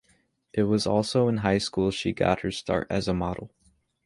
[0.51, 3.51] It was also in high school she got her start as a model.